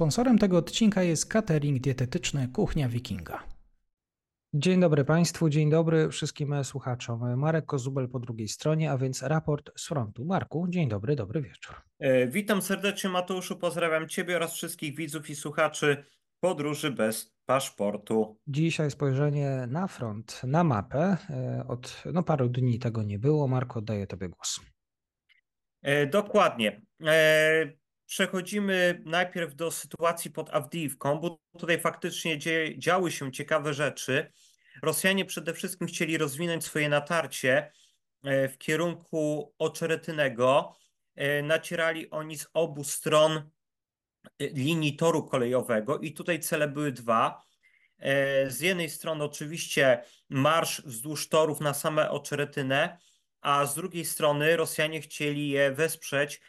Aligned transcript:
Sponsorem 0.00 0.38
tego 0.38 0.58
odcinka 0.58 1.02
jest 1.02 1.26
catering 1.26 1.80
dietetyczny 1.80 2.48
Kuchnia 2.48 2.88
Wikinga. 2.88 3.42
Dzień 4.54 4.80
dobry 4.80 5.04
Państwu, 5.04 5.48
dzień 5.48 5.70
dobry 5.70 6.08
wszystkim 6.08 6.64
słuchaczom. 6.64 7.36
Marek 7.36 7.66
Kozubel 7.66 8.08
po 8.08 8.18
drugiej 8.18 8.48
stronie, 8.48 8.90
a 8.90 8.98
więc 8.98 9.22
raport 9.22 9.70
z 9.76 9.88
frontu. 9.88 10.24
Marku, 10.24 10.66
dzień 10.68 10.88
dobry, 10.88 11.16
dobry 11.16 11.42
wieczór. 11.42 11.74
E, 11.98 12.26
witam 12.26 12.62
serdecznie 12.62 13.10
Mateuszu, 13.10 13.56
pozdrawiam 13.56 14.08
Ciebie 14.08 14.36
oraz 14.36 14.54
wszystkich 14.54 14.96
widzów 14.96 15.30
i 15.30 15.34
słuchaczy 15.34 16.04
podróży 16.40 16.90
bez 16.90 17.34
paszportu. 17.46 18.38
Dzisiaj 18.46 18.90
spojrzenie 18.90 19.66
na 19.68 19.86
front, 19.86 20.40
na 20.44 20.64
mapę. 20.64 21.16
E, 21.30 21.64
od 21.68 22.02
no, 22.12 22.22
paru 22.22 22.48
dni 22.48 22.78
tego 22.78 23.02
nie 23.02 23.18
było. 23.18 23.48
Marko, 23.48 23.78
oddaję 23.78 24.06
Tobie 24.06 24.28
głos. 24.28 24.60
E, 25.82 26.06
dokładnie. 26.06 26.82
Przechodzimy 28.10 29.02
najpierw 29.04 29.54
do 29.54 29.70
sytuacji 29.70 30.30
pod 30.30 30.54
Awdijiwką, 30.54 31.18
bo 31.18 31.38
tutaj 31.58 31.80
faktycznie 31.80 32.38
dzie, 32.38 32.78
działy 32.78 33.12
się 33.12 33.32
ciekawe 33.32 33.74
rzeczy. 33.74 34.32
Rosjanie 34.82 35.24
przede 35.24 35.54
wszystkim 35.54 35.88
chcieli 35.88 36.18
rozwinąć 36.18 36.64
swoje 36.64 36.88
natarcie 36.88 37.72
e, 38.24 38.48
w 38.48 38.58
kierunku 38.58 39.54
Oczeretynego. 39.58 40.76
E, 41.14 41.42
nacierali 41.42 42.10
oni 42.10 42.38
z 42.38 42.46
obu 42.52 42.84
stron 42.84 43.32
e, 43.36 43.48
linii 44.38 44.96
toru 44.96 45.24
kolejowego 45.24 45.98
i 45.98 46.12
tutaj 46.12 46.40
cele 46.40 46.68
były 46.68 46.92
dwa. 46.92 47.42
Z 48.46 48.60
jednej 48.60 48.90
strony 48.90 49.24
oczywiście 49.24 50.04
marsz 50.28 50.82
wzdłuż 50.82 51.28
torów 51.28 51.60
na 51.60 51.74
same 51.74 52.10
Oczeretynę, 52.10 52.98
a 53.40 53.66
z 53.66 53.74
drugiej 53.74 54.04
strony 54.04 54.56
Rosjanie 54.56 55.00
chcieli 55.00 55.48
je 55.48 55.72
wesprzeć 55.72 56.40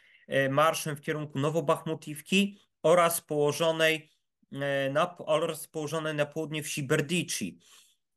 marszem 0.49 0.95
w 0.95 1.01
kierunku 1.01 1.39
Nowobachmutiwki 1.39 2.59
oraz 2.83 3.21
położonej 3.21 4.09
e, 4.51 4.89
na, 4.89 5.17
oraz 5.17 5.67
położonej 5.67 6.15
na 6.15 6.25
południe 6.25 6.63
wsi 6.63 6.83
Berdici. 6.83 7.59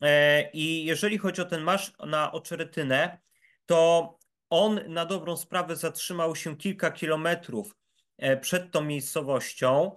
E, 0.00 0.50
I 0.50 0.84
jeżeli 0.84 1.18
chodzi 1.18 1.42
o 1.42 1.44
ten 1.44 1.62
marsz 1.62 1.92
na 2.06 2.32
Oczeretynę, 2.32 3.18
to 3.66 4.18
on 4.50 4.80
na 4.88 5.06
dobrą 5.06 5.36
sprawę 5.36 5.76
zatrzymał 5.76 6.36
się 6.36 6.56
kilka 6.56 6.90
kilometrów 6.90 7.76
przed 8.40 8.70
tą 8.70 8.84
miejscowością. 8.84 9.96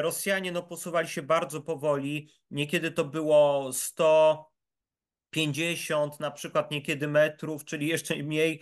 Rosjanie 0.00 0.52
no, 0.52 0.62
posuwali 0.62 1.08
się 1.08 1.22
bardzo 1.22 1.60
powoli, 1.60 2.28
niekiedy 2.50 2.90
to 2.90 3.04
było 3.04 3.72
150 3.72 6.20
na 6.20 6.30
przykład 6.30 6.70
niekiedy 6.70 7.08
metrów, 7.08 7.64
czyli 7.64 7.88
jeszcze 7.88 8.16
mniej 8.16 8.56
E, 8.56 8.60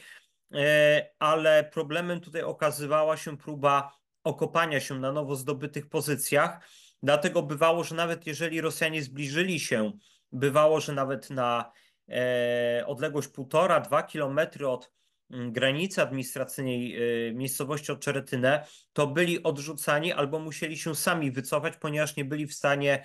ale 1.18 1.64
problemem 1.64 2.20
tutaj 2.20 2.42
okazywała 2.42 3.16
się 3.16 3.36
próba 3.36 4.00
okopania 4.24 4.80
się 4.80 4.98
na 4.98 5.12
nowo 5.12 5.36
zdobytych 5.36 5.88
pozycjach. 5.88 6.68
Dlatego 7.02 7.42
bywało, 7.42 7.84
że 7.84 7.94
nawet 7.94 8.26
jeżeli 8.26 8.60
Rosjanie 8.60 9.02
zbliżyli 9.02 9.60
się, 9.60 9.92
bywało, 10.32 10.80
że 10.80 10.92
nawet 10.92 11.30
na 11.30 11.72
e, 12.08 12.84
odległość 12.86 13.28
półtora, 13.28 13.80
dwa 13.80 14.02
kilometry 14.02 14.68
od 14.68 14.92
mm, 15.30 15.52
granicy 15.52 16.02
administracyjnej 16.02 16.96
e, 16.96 17.32
miejscowości 17.32 17.92
Oczeretynę, 17.92 18.66
to 18.92 19.06
byli 19.06 19.42
odrzucani 19.42 20.12
albo 20.12 20.38
musieli 20.38 20.78
się 20.78 20.94
sami 20.94 21.30
wycofać, 21.30 21.74
ponieważ 21.76 22.16
nie 22.16 22.24
byli 22.24 22.46
w 22.46 22.54
stanie 22.54 23.04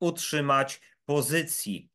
utrzymać 0.00 0.80
pozycji. 1.04 1.91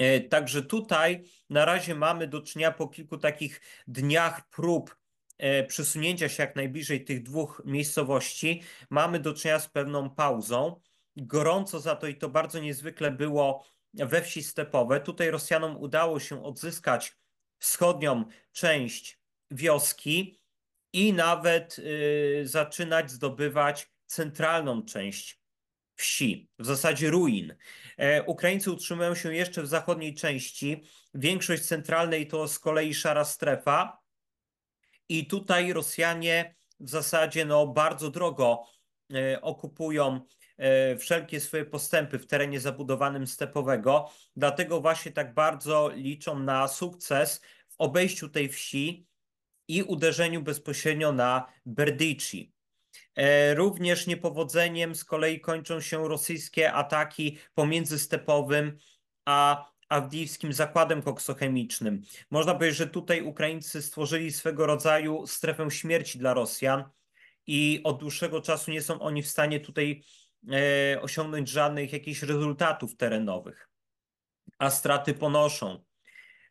E, 0.00 0.20
także 0.20 0.62
tutaj 0.62 1.24
na 1.50 1.64
razie 1.64 1.94
mamy 1.94 2.26
do 2.28 2.40
czynienia 2.42 2.72
po 2.72 2.88
kilku 2.88 3.18
takich 3.18 3.60
dniach 3.86 4.48
prób 4.48 4.96
e, 5.38 5.64
przesunięcia 5.64 6.28
się 6.28 6.42
jak 6.42 6.56
najbliżej 6.56 7.04
tych 7.04 7.22
dwóch 7.22 7.62
miejscowości. 7.64 8.62
Mamy 8.90 9.20
do 9.20 9.34
czynienia 9.34 9.60
z 9.60 9.68
pewną 9.68 10.10
pauzą. 10.10 10.80
Gorąco 11.16 11.80
za 11.80 11.96
to 11.96 12.06
i 12.06 12.14
to 12.14 12.28
bardzo 12.28 12.58
niezwykle 12.60 13.10
było 13.10 13.64
we 13.94 14.22
wsi 14.22 14.42
stepowe. 14.42 15.00
Tutaj 15.00 15.30
Rosjanom 15.30 15.76
udało 15.76 16.20
się 16.20 16.44
odzyskać 16.44 17.16
wschodnią 17.58 18.24
część 18.52 19.20
wioski 19.50 20.40
i 20.92 21.12
nawet 21.12 21.78
y, 21.78 22.42
zaczynać 22.44 23.10
zdobywać 23.10 23.90
centralną 24.06 24.82
część 24.82 25.39
wsi, 26.00 26.48
w 26.58 26.66
zasadzie 26.66 27.10
ruin. 27.10 27.54
E, 27.96 28.22
Ukraińcy 28.22 28.72
utrzymują 28.72 29.14
się 29.14 29.34
jeszcze 29.34 29.62
w 29.62 29.66
zachodniej 29.66 30.14
części. 30.14 30.82
Większość 31.14 31.62
centralnej 31.62 32.26
to 32.26 32.48
z 32.48 32.58
kolei 32.58 32.94
szara 32.94 33.24
strefa. 33.24 33.98
I 35.08 35.26
tutaj 35.26 35.72
Rosjanie 35.72 36.54
w 36.80 36.90
zasadzie 36.90 37.44
no, 37.44 37.66
bardzo 37.66 38.10
drogo 38.10 38.66
e, 39.14 39.40
okupują 39.40 40.20
e, 40.56 40.96
wszelkie 40.96 41.40
swoje 41.40 41.64
postępy 41.64 42.18
w 42.18 42.26
terenie 42.26 42.60
zabudowanym 42.60 43.26
stepowego. 43.26 44.10
Dlatego 44.36 44.80
właśnie 44.80 45.12
tak 45.12 45.34
bardzo 45.34 45.90
liczą 45.94 46.38
na 46.38 46.68
sukces 46.68 47.40
w 47.68 47.74
obejściu 47.78 48.28
tej 48.28 48.48
wsi 48.48 49.06
i 49.68 49.82
uderzeniu 49.82 50.42
bezpośrednio 50.42 51.12
na 51.12 51.52
Berdici. 51.66 52.52
E, 53.16 53.54
również 53.54 54.06
niepowodzeniem 54.06 54.94
z 54.94 55.04
kolei 55.04 55.40
kończą 55.40 55.80
się 55.80 56.08
rosyjskie 56.08 56.72
ataki 56.72 57.38
pomiędzy 57.54 57.98
Stepowym 57.98 58.76
a 59.24 59.70
Awdijiwskim 59.88 60.52
zakładem 60.52 61.02
koksochemicznym. 61.02 62.02
Można 62.30 62.54
powiedzieć, 62.54 62.76
że 62.78 62.86
tutaj 62.86 63.22
Ukraińcy 63.22 63.82
stworzyli 63.82 64.32
swego 64.32 64.66
rodzaju 64.66 65.26
strefę 65.26 65.70
śmierci 65.70 66.18
dla 66.18 66.34
Rosjan 66.34 66.84
i 67.46 67.80
od 67.84 68.00
dłuższego 68.00 68.40
czasu 68.40 68.70
nie 68.70 68.82
są 68.82 69.00
oni 69.00 69.22
w 69.22 69.28
stanie 69.28 69.60
tutaj 69.60 70.02
e, 70.52 71.02
osiągnąć 71.02 71.48
żadnych 71.48 71.92
jakichś 71.92 72.22
rezultatów 72.22 72.96
terenowych, 72.96 73.68
a 74.58 74.70
straty 74.70 75.14
ponoszą. 75.14 75.84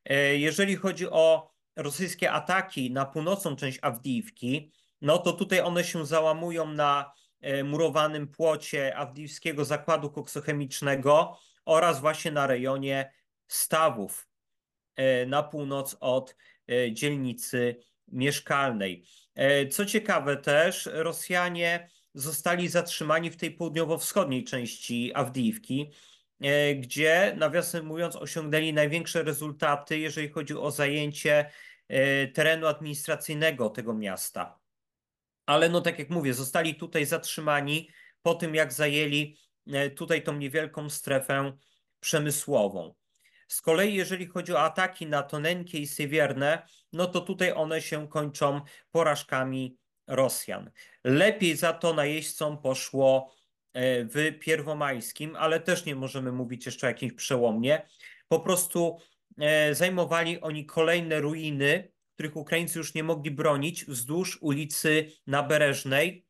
E, 0.06 0.38
jeżeli 0.38 0.76
chodzi 0.76 1.10
o 1.10 1.54
rosyjskie 1.76 2.32
ataki 2.32 2.92
na 2.92 3.06
północną 3.06 3.56
część 3.56 3.80
Awdijiwki, 3.82 4.72
no 5.02 5.18
to 5.18 5.34
tutaj 5.34 5.62
one 5.62 5.84
się 5.84 6.06
załamują 6.06 6.74
na 6.74 7.14
e, 7.42 7.64
murowanym 7.64 8.28
płocie 8.28 8.96
Awdijiwskiego 8.96 9.66
Zakładu 9.66 10.12
Koksochemicznego 10.12 11.40
oraz 11.66 12.00
właśnie 12.00 12.32
na 12.32 12.48
rejonie 12.48 13.14
stawów 13.48 14.30
e, 14.96 15.26
na 15.26 15.44
północ 15.44 15.98
od 16.00 16.36
e, 16.68 16.92
dzielnicy 16.92 17.76
mieszkalnej. 18.08 19.06
Co 19.72 19.86
ciekawe 19.86 20.38
też, 20.38 20.90
Rosjanie 20.94 21.90
zostali 22.14 22.68
zatrzymani 22.68 23.32
w 23.32 23.38
tej 23.38 23.52
południowo-wschodniej 23.52 24.44
części 24.44 25.12
Awdijiwki, 25.16 25.92
gdzie 26.76 27.36
nawiasem 27.38 27.86
mówiąc 27.86 28.16
osiągnęli 28.16 28.74
największe 28.74 29.24
rezultaty, 29.24 30.00
jeżeli 30.00 30.30
chodzi 30.30 30.58
o 30.58 30.72
zajęcie 30.72 31.52
terenu 32.34 32.68
administracyjnego 32.68 33.70
tego 33.70 33.94
miasta 33.94 34.59
ale 35.50 35.70
no 35.70 35.82
tak 35.82 36.00
jak 36.00 36.10
mówię, 36.10 36.34
zostali 36.34 36.76
tutaj 36.76 37.06
zatrzymani 37.06 37.90
po 38.22 38.36
tym, 38.36 38.56
jak 38.56 38.74
zajęli 38.74 39.38
e, 39.68 39.90
tutaj 39.90 40.24
tą 40.24 40.38
niewielką 40.38 40.90
strefę 40.90 41.54
przemysłową. 42.00 42.96
Z 43.48 43.62
kolei, 43.62 43.96
jeżeli 43.96 44.28
chodzi 44.28 44.54
o 44.54 44.62
ataki 44.62 45.08
na 45.08 45.24
Tonenkie 45.24 45.80
i 45.80 45.88
Sywierne, 45.88 46.68
no 46.94 47.06
to 47.06 47.22
tutaj 47.22 47.54
one 47.54 47.82
się 47.82 48.08
kończą 48.08 48.62
porażkami 48.92 49.78
Rosjan. 50.08 50.72
Lepiej 51.04 51.58
za 51.58 51.74
to 51.74 51.94
najeźdźcom 51.94 52.62
poszło 52.62 53.34
e, 53.74 54.06
w 54.06 54.40
Pierwomajskim, 54.40 55.36
ale 55.36 55.60
też 55.60 55.86
nie 55.86 55.96
możemy 55.96 56.32
mówić 56.32 56.66
jeszcze 56.66 56.88
o 56.88 56.90
jakimś 56.90 57.14
przełomie. 57.14 57.82
Po 58.28 58.40
prostu 58.40 58.98
e, 59.38 59.76
zajmowali 59.76 60.42
oni 60.42 60.66
kolejne 60.66 61.20
ruiny 61.20 61.92
których 62.20 62.36
Ukraińcy 62.36 62.80
już 62.80 62.94
nie 62.94 63.04
mogli 63.04 63.32
bronić 63.32 63.86
wzdłuż 63.86 64.38
ulicy 64.42 65.12
Nabereżnej, 65.28 66.26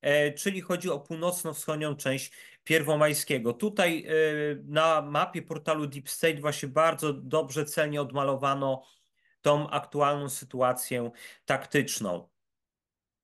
e, 0.00 0.32
czyli 0.32 0.60
chodzi 0.60 0.90
o 0.90 1.00
północno-wschodnią 1.00 1.96
część 1.96 2.32
Pierwomajskiego. 2.64 3.52
Tutaj 3.52 4.06
e, 4.06 4.12
na 4.64 5.02
mapie 5.02 5.42
portalu 5.42 5.86
Deep 5.86 6.10
State 6.10 6.40
właśnie 6.40 6.68
bardzo 6.68 7.12
dobrze, 7.12 7.64
celnie 7.64 8.00
odmalowano 8.00 8.84
tą 9.42 9.70
aktualną 9.70 10.28
sytuację 10.28 11.10
taktyczną 11.44 12.28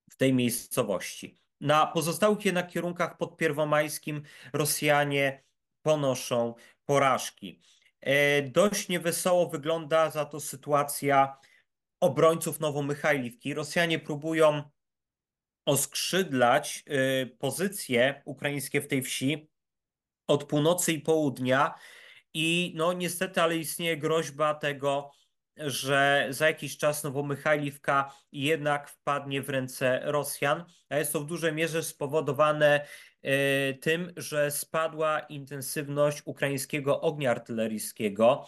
w 0.09 0.17
tej 0.17 0.33
miejscowości. 0.33 1.41
Na 1.61 1.87
pozostałych 1.87 2.45
jednak 2.45 2.71
kierunkach 2.71 3.17
pod 3.17 3.37
Pierwomajskim 3.37 4.21
Rosjanie 4.53 5.43
ponoszą 5.81 6.53
porażki. 6.85 7.61
E, 8.01 8.41
dość 8.41 8.89
niewesoło 8.89 9.49
wygląda 9.49 10.09
za 10.09 10.25
to 10.25 10.39
sytuacja 10.39 11.37
obrońców 12.01 12.59
Nowomychajliwki. 12.59 13.53
Rosjanie 13.53 13.99
próbują 13.99 14.63
oskrzydlać 15.65 16.83
y, 16.87 17.37
pozycje 17.39 18.21
ukraińskie 18.25 18.81
w 18.81 18.87
tej 18.87 19.01
wsi 19.01 19.49
od 20.27 20.43
północy 20.43 20.93
i 20.93 20.99
południa 20.99 21.73
i 22.33 22.73
no 22.75 22.93
niestety, 22.93 23.41
ale 23.41 23.57
istnieje 23.57 23.97
groźba 23.97 24.55
tego, 24.55 25.11
że 25.57 26.27
za 26.29 26.47
jakiś 26.47 26.77
czas 26.77 27.03
Nowomichajliwka 27.03 28.13
jednak 28.31 28.89
wpadnie 28.89 29.41
w 29.41 29.49
ręce 29.49 30.01
Rosjan, 30.03 30.65
a 30.89 30.97
jest 30.97 31.13
to 31.13 31.19
w 31.19 31.25
dużej 31.25 31.53
mierze 31.53 31.83
spowodowane 31.83 32.85
e, 33.21 33.73
tym, 33.73 34.13
że 34.17 34.51
spadła 34.51 35.19
intensywność 35.19 36.21
ukraińskiego 36.25 37.01
ognia 37.01 37.31
artyleryjskiego 37.31 38.47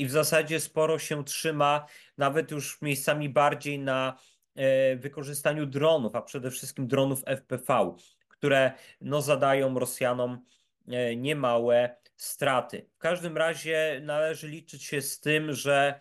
i 0.00 0.06
w 0.06 0.10
zasadzie 0.10 0.60
sporo 0.60 0.98
się 0.98 1.24
trzyma, 1.24 1.86
nawet 2.18 2.50
już 2.50 2.82
miejscami 2.82 3.28
bardziej 3.28 3.78
na 3.78 4.18
e, 4.54 4.96
wykorzystaniu 4.96 5.66
dronów, 5.66 6.14
a 6.14 6.22
przede 6.22 6.50
wszystkim 6.50 6.86
dronów 6.86 7.22
FPV, 7.26 7.94
które 8.28 8.72
no, 9.00 9.22
zadają 9.22 9.78
Rosjanom 9.78 10.44
e, 10.88 11.16
niemałe 11.16 11.96
straty. 12.16 12.86
W 12.94 12.98
każdym 12.98 13.36
razie 13.36 14.00
należy 14.04 14.48
liczyć 14.48 14.84
się 14.84 15.02
z 15.02 15.20
tym, 15.20 15.52
że 15.52 16.00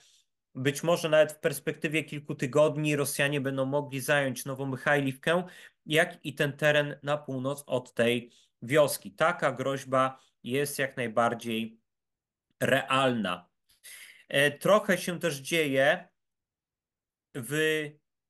być 0.55 0.83
może 0.83 1.09
nawet 1.09 1.31
w 1.31 1.39
perspektywie 1.39 2.03
kilku 2.03 2.35
tygodni 2.35 2.95
Rosjanie 2.95 3.41
będą 3.41 3.65
mogli 3.65 3.99
zająć 3.99 4.45
Nową 4.45 4.65
Michajliwkę, 4.65 5.43
jak 5.85 6.25
i 6.25 6.35
ten 6.35 6.53
teren 6.53 6.99
na 7.03 7.17
północ 7.17 7.63
od 7.67 7.93
tej 7.93 8.31
wioski. 8.61 9.11
Taka 9.11 9.51
groźba 9.51 10.19
jest 10.43 10.79
jak 10.79 10.97
najbardziej 10.97 11.79
realna. 12.59 13.48
E, 14.29 14.51
trochę 14.51 14.97
się 14.97 15.19
też 15.19 15.35
dzieje 15.35 16.09
w 17.35 17.51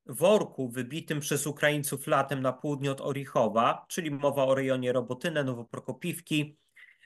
worku 0.05 0.69
wybitym 0.69 1.19
przez 1.19 1.47
Ukraińców 1.47 2.07
latem 2.07 2.41
na 2.41 2.53
południe 2.53 2.91
od 2.91 3.01
Orichowa, 3.01 3.85
czyli 3.89 4.11
mowa 4.11 4.43
o 4.43 4.55
rejonie 4.55 4.93
Robotynę, 4.93 5.43
Nowoprokopiwki. 5.43 6.57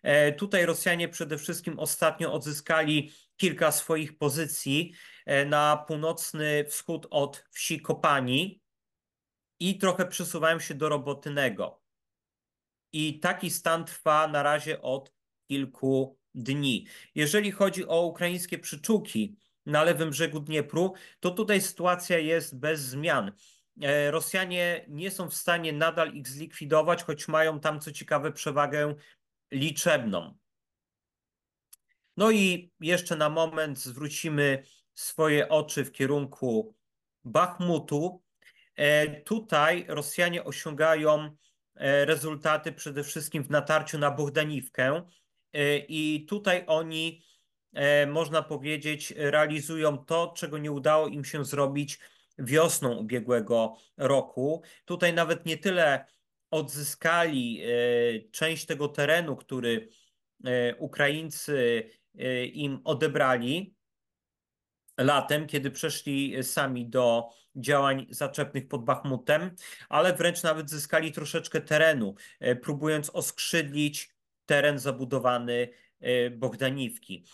E, 0.04 0.32
tutaj 0.32 0.66
Rosjanie 0.66 1.10
przede 1.10 1.38
wszystkim 1.38 1.80
ostatnio 1.80 2.34
odzyskali 2.34 3.12
kilka 3.38 3.72
swoich 3.72 4.18
pozycji 4.18 4.94
e, 5.26 5.46
na 5.46 5.78
północny 5.88 6.66
wschód 6.66 7.08
od 7.10 7.46
wsi 7.52 7.82
Kopani 7.82 8.62
i 9.60 9.78
trochę 9.78 10.06
przesuwają 10.06 10.60
się 10.60 10.76
do 10.76 10.90
Robotynego. 10.90 11.82
I 12.94 13.20
taki 13.20 13.50
stan 13.50 13.86
trwa 13.86 14.28
na 14.28 14.44
razie 14.44 14.82
od 14.82 15.14
kilku 15.48 16.20
dni. 16.36 16.88
Jeżeli 17.16 17.52
chodzi 17.52 17.88
o 17.88 18.06
ukraińskie 18.06 18.60
przyczółki 18.60 19.36
na 19.66 19.84
lewym 19.84 20.10
brzegu 20.10 20.40
Dniepru, 20.40 20.94
to 21.20 21.32
tutaj 21.32 21.62
sytuacja 21.62 22.18
jest 22.18 22.60
bez 22.60 22.82
zmian. 22.82 23.32
E, 23.82 24.12
Rosjanie 24.12 24.86
nie 24.88 25.12
są 25.12 25.30
w 25.30 25.34
stanie 25.36 25.74
nadal 25.74 26.14
ich 26.14 26.28
zlikwidować, 26.28 27.04
choć 27.04 27.28
mają 27.28 27.60
tam 27.60 27.80
co 27.80 27.92
ciekawe 27.92 28.32
przewagę 28.32 28.96
liczebną. 29.52 30.38
No 32.18 32.32
i 32.32 32.72
jeszcze 32.80 33.16
na 33.16 33.30
moment 33.30 33.80
zwrócimy 33.80 34.64
swoje 34.94 35.50
oczy 35.50 35.86
w 35.86 35.92
kierunku 35.92 36.76
Bachmutu. 37.24 38.24
E, 38.76 39.22
tutaj 39.22 39.86
Rosjanie 39.88 40.44
osiągają 40.44 41.36
e, 41.76 42.06
rezultaty 42.06 42.72
przede 42.72 43.04
wszystkim 43.04 43.44
w 43.44 43.50
natarciu 43.50 43.98
na 43.98 44.12
Bohdaniwkę 44.12 45.04
i 45.88 46.26
tutaj 46.30 46.64
oni, 46.68 47.24
można 48.08 48.44
powiedzieć, 48.44 49.14
realizują 49.18 49.98
to, 49.98 50.34
czego 50.38 50.58
nie 50.58 50.72
udało 50.72 51.08
im 51.08 51.26
się 51.26 51.46
zrobić 51.46 52.00
wiosną 52.38 52.96
ubiegłego 52.96 53.78
roku. 53.98 54.64
Tutaj 54.86 55.14
nawet 55.14 55.46
nie 55.46 55.58
tyle 55.58 56.06
odzyskali 56.52 57.62
część 58.32 58.66
tego 58.66 58.88
terenu, 58.88 59.36
który 59.36 59.90
Ukraińcy 60.78 61.90
im 62.54 62.82
odebrali 62.84 63.76
latem, 64.98 65.48
kiedy 65.48 65.72
przeszli 65.72 66.44
sami 66.44 66.90
do 66.90 67.30
działań 67.56 68.08
zaczepnych 68.10 68.68
pod 68.68 68.84
Bachmutem, 68.84 69.56
ale 69.90 70.14
wręcz 70.14 70.44
nawet 70.44 70.70
zyskali 70.70 71.12
troszeczkę 71.12 71.62
terenu, 71.62 72.16
próbując 72.62 73.10
oskrzydlić 73.10 74.14
teren 74.46 74.80
zabudowany 74.80 75.70
y, 76.04 76.30
Bogdaniwki. 76.38 77.26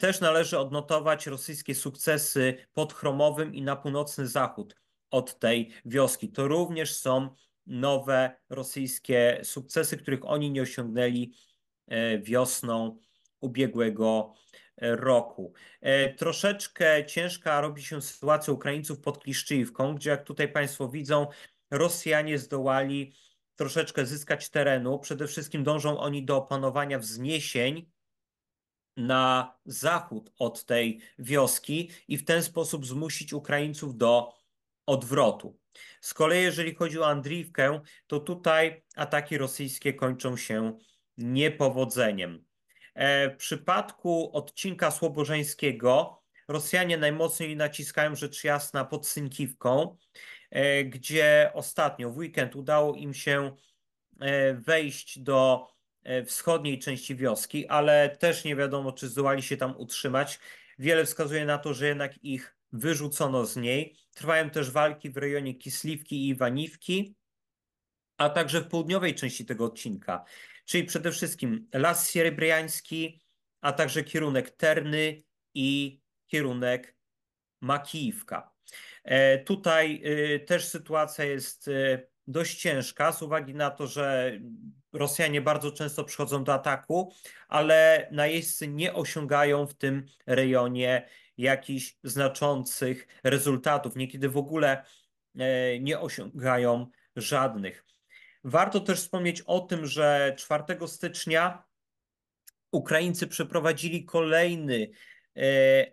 Też 0.00 0.20
należy 0.20 0.58
odnotować 0.58 1.26
rosyjskie 1.26 1.74
sukcesy 1.74 2.56
pod 2.74 2.92
Chromowym 2.92 3.54
i 3.54 3.62
na 3.62 3.76
północny 3.76 4.26
zachód 4.26 4.76
od 5.10 5.38
tej 5.38 5.72
wioski. 5.84 6.32
To 6.32 6.48
również 6.48 6.94
są 6.94 7.34
nowe 7.66 8.36
rosyjskie 8.48 9.40
sukcesy, 9.42 9.96
których 9.96 10.24
oni 10.24 10.50
nie 10.50 10.62
osiągnęli 10.62 11.32
wiosną 12.22 12.98
ubiegłego 13.40 14.34
e, 14.76 14.96
roku. 14.96 15.52
E, 15.80 16.14
troszeczkę 16.14 17.06
ciężka 17.06 17.60
robi 17.60 17.82
się 17.82 18.02
sytuacja 18.02 18.52
Ukraińców 18.52 19.00
pod 19.00 19.18
Kliszczyjówką, 19.18 19.94
gdzie 19.94 20.10
jak 20.10 20.24
tutaj 20.24 20.52
Państwo 20.52 20.88
widzą, 20.88 21.26
Rosjanie 21.70 22.38
zdołali 22.38 23.12
troszeczkę 23.58 24.06
zyskać 24.06 24.50
terenu. 24.50 24.98
Przede 24.98 25.26
wszystkim 25.26 25.64
dążą 25.64 25.98
oni 25.98 26.24
do 26.24 26.36
opanowania 26.36 26.98
wzniesień 26.98 27.90
na 28.96 29.54
zachód 29.64 30.32
od 30.38 30.64
tej 30.64 31.00
wioski 31.18 31.90
i 32.08 32.16
w 32.16 32.24
ten 32.24 32.42
sposób 32.42 32.86
zmusić 32.86 33.32
Ukraińców 33.32 33.96
do 33.96 34.34
odwrotu. 34.86 35.58
Z 36.00 36.14
kolei 36.14 36.42
jeżeli 36.42 36.74
chodzi 36.74 36.98
o 36.98 37.06
Andriwkę, 37.06 37.80
to 38.06 38.20
tutaj 38.20 38.84
ataki 38.96 39.38
rosyjskie 39.38 39.94
kończą 39.94 40.36
się 40.36 40.78
niepowodzeniem. 41.16 42.44
E, 42.94 43.30
w 43.30 43.36
przypadku 43.36 44.30
odcinka 44.36 44.90
Słobożeńskiego 44.90 46.22
Rosjanie 46.48 46.98
najmocniej 46.98 47.56
naciskają 47.56 48.14
rzecz 48.16 48.44
jasna 48.44 48.84
pod 48.84 49.06
Synkiwką, 49.06 49.96
gdzie 50.84 51.50
ostatnio 51.54 52.10
w 52.10 52.16
weekend 52.16 52.56
udało 52.56 52.94
im 52.94 53.14
się 53.14 53.56
e, 54.20 54.54
wejść 54.54 55.18
do 55.18 55.68
wschodniej 56.26 56.78
części 56.78 57.16
wioski, 57.16 57.66
ale 57.66 58.16
też 58.20 58.44
nie 58.44 58.56
wiadomo, 58.56 58.92
czy 58.92 59.08
zdołali 59.08 59.42
się 59.42 59.56
tam 59.56 59.76
utrzymać. 59.76 60.38
Wiele 60.78 61.04
wskazuje 61.04 61.44
na 61.44 61.58
to, 61.58 61.74
że 61.74 61.86
jednak 61.86 62.24
ich 62.24 62.56
wyrzucono 62.72 63.46
z 63.46 63.56
niej. 63.56 63.96
Trwają 64.14 64.50
też 64.50 64.70
walki 64.70 65.10
w 65.10 65.16
rejonie 65.16 65.54
Kisliwki 65.54 66.16
i 66.16 66.28
Iwaniwki, 66.28 67.14
a 68.16 68.30
także 68.30 68.60
w 68.60 68.68
południowej 68.68 69.14
części 69.14 69.46
tego 69.46 69.64
odcinka 69.64 70.24
czyli 70.68 70.84
przede 70.84 71.12
wszystkim 71.12 71.68
Las 71.72 72.10
Sierebriański, 72.10 73.20
a 73.60 73.72
także 73.72 74.04
kierunek 74.04 74.50
Terny 74.50 75.22
i 75.54 76.00
kierunek 76.26 76.96
Makijówka. 77.60 78.57
E, 79.08 79.38
tutaj 79.38 80.02
e, 80.04 80.38
też 80.38 80.64
sytuacja 80.68 81.24
jest 81.24 81.68
e, 81.68 82.02
dość 82.26 82.60
ciężka 82.60 83.12
z 83.12 83.22
uwagi 83.22 83.54
na 83.54 83.70
to, 83.70 83.86
że 83.86 84.32
Rosjanie 84.92 85.40
bardzo 85.40 85.72
często 85.72 86.04
przychodzą 86.04 86.44
do 86.44 86.54
ataku, 86.54 87.14
ale 87.48 88.08
najeźdźcy 88.12 88.68
nie 88.68 88.94
osiągają 88.94 89.66
w 89.66 89.74
tym 89.74 90.06
rejonie 90.26 91.08
jakichś 91.38 91.96
znaczących 92.04 93.08
rezultatów. 93.24 93.96
Niekiedy 93.96 94.28
w 94.28 94.36
ogóle 94.36 94.84
nie 95.80 96.00
osiągają 96.00 96.86
żadnych. 97.16 97.84
Warto 98.44 98.80
też 98.80 98.98
wspomnieć 98.98 99.40
o 99.40 99.60
tym, 99.60 99.86
że 99.86 100.34
4 100.38 100.64
stycznia 100.86 101.64
Ukraińcy 102.70 103.26
przeprowadzili 103.26 104.04
kolejny 104.04 104.74
e, 104.82 104.88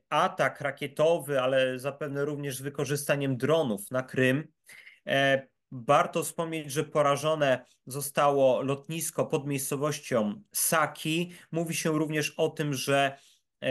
atak 0.10 0.62
rakietowy, 0.62 1.42
ale 1.42 1.80
zapewne 1.80 2.26
również 2.26 2.62
wykorzystaniem 2.62 3.38
dronów 3.38 3.92
na 3.92 4.04
Krym. 4.04 4.48
E, 5.08 5.48
warto 5.72 6.24
wspomnieć, 6.24 6.72
że 6.72 6.84
porażone 6.84 7.66
zostało 7.86 8.62
lotnisko 8.62 9.26
pod 9.26 9.48
miejscowością 9.48 10.42
Saki. 10.54 11.34
Mówi 11.52 11.76
się 11.76 11.92
również 11.92 12.34
o 12.38 12.50
tym, 12.50 12.74
że 12.74 13.18
e, 13.62 13.70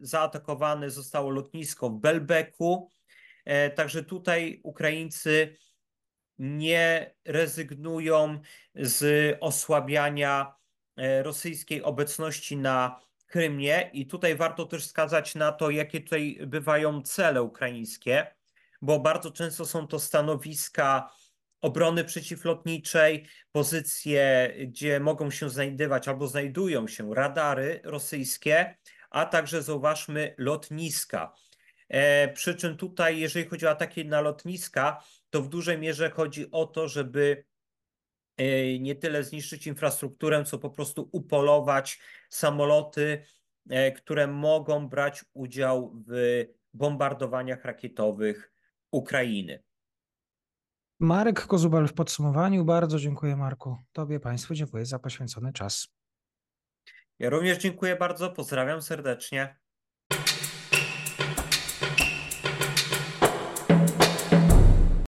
zaatakowane 0.00 0.90
zostało 0.90 1.30
lotnisko 1.30 1.90
w 1.90 2.00
Belbeku. 2.00 2.90
Także 3.74 4.04
tutaj 4.04 4.60
Ukraińcy 4.62 5.56
nie 6.38 7.14
rezygnują 7.24 8.40
z 8.74 9.36
osłabiania 9.40 10.54
e, 10.96 11.22
rosyjskiej 11.22 11.82
obecności 11.82 12.56
na 12.56 13.00
Krymie 13.30 13.90
i 13.92 14.06
tutaj 14.06 14.36
warto 14.36 14.66
też 14.66 14.86
wskazać 14.86 15.34
na 15.34 15.52
to, 15.52 15.70
jakie 15.70 16.00
tutaj 16.00 16.38
bywają 16.46 17.02
cele 17.02 17.42
ukraińskie, 17.42 18.26
bo 18.82 19.00
bardzo 19.00 19.30
często 19.30 19.66
są 19.66 19.86
to 19.86 19.98
stanowiska 19.98 21.10
obrony 21.60 22.04
przeciwlotniczej, 22.04 23.26
pozycje, 23.52 24.54
gdzie 24.66 25.00
mogą 25.00 25.30
się 25.30 25.50
znajdować 25.50 26.08
albo 26.08 26.26
znajdują 26.26 26.88
się 26.88 27.14
radary 27.14 27.80
rosyjskie, 27.84 28.76
a 29.10 29.26
także 29.26 29.62
zauważmy 29.62 30.34
lotniska. 30.38 31.32
E, 31.88 32.28
przy 32.28 32.54
czym 32.54 32.76
tutaj, 32.76 33.20
jeżeli 33.20 33.48
chodzi 33.48 33.66
o 33.66 33.70
ataki 33.70 34.06
na 34.06 34.20
lotniska, 34.20 35.02
to 35.30 35.42
w 35.42 35.48
dużej 35.48 35.78
mierze 35.78 36.10
chodzi 36.10 36.50
o 36.50 36.66
to, 36.66 36.88
żeby 36.88 37.44
nie 38.80 38.94
tyle 38.94 39.24
zniszczyć 39.24 39.66
infrastrukturę, 39.66 40.44
co 40.44 40.58
po 40.58 40.70
prostu 40.70 41.08
upolować 41.12 42.00
samoloty, 42.28 43.24
e, 43.70 43.92
które 43.92 44.26
mogą 44.26 44.88
brać 44.88 45.24
udział 45.32 46.02
w 46.08 46.44
bombardowaniach 46.74 47.64
rakietowych 47.64 48.52
Ukrainy. 48.90 49.62
Marek 51.00 51.46
Kozubel 51.46 51.88
w 51.88 51.94
podsumowaniu. 51.94 52.64
Bardzo 52.64 52.98
dziękuję, 52.98 53.36
Marku. 53.36 53.76
Tobie, 53.92 54.20
Państwu, 54.20 54.54
dziękuję 54.54 54.86
za 54.86 54.98
poświęcony 54.98 55.52
czas. 55.52 55.88
Ja 57.18 57.30
również 57.30 57.58
dziękuję 57.58 57.96
bardzo. 57.96 58.30
Pozdrawiam 58.30 58.82
serdecznie. 58.82 59.59